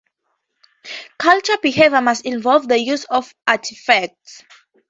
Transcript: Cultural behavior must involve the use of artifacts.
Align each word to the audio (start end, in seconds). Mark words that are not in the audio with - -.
Cultural 1.19 1.59
behavior 1.61 2.01
must 2.01 2.25
involve 2.25 2.67
the 2.67 2.79
use 2.79 3.03
of 3.03 3.35
artifacts. 3.45 4.41